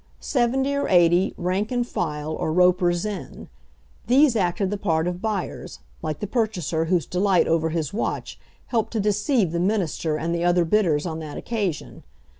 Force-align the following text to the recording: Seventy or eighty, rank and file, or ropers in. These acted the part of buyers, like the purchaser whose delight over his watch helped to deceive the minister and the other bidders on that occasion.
Seventy 0.19 0.73
or 0.75 0.87
eighty, 0.87 1.35
rank 1.37 1.71
and 1.71 1.85
file, 1.85 2.31
or 2.31 2.51
ropers 2.51 3.05
in. 3.05 3.49
These 4.07 4.35
acted 4.35 4.71
the 4.71 4.77
part 4.79 5.05
of 5.05 5.21
buyers, 5.21 5.77
like 6.01 6.21
the 6.21 6.25
purchaser 6.25 6.85
whose 6.85 7.05
delight 7.05 7.47
over 7.47 7.69
his 7.69 7.93
watch 7.93 8.39
helped 8.65 8.93
to 8.93 8.99
deceive 8.99 9.51
the 9.51 9.59
minister 9.59 10.17
and 10.17 10.33
the 10.33 10.43
other 10.43 10.65
bidders 10.65 11.05
on 11.05 11.19
that 11.19 11.37
occasion. 11.37 12.01